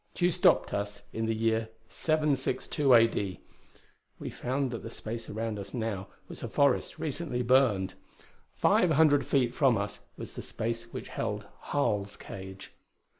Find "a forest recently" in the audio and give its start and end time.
6.41-7.43